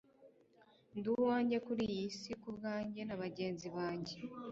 ndi 0.97 1.07
uwanjye 1.17 1.57
kuri 1.65 1.81
iyi 1.93 2.07
si 2.19 2.31
kubwanjye 2.41 3.01
nabagenzi 3.03 3.67
bange 3.75 4.15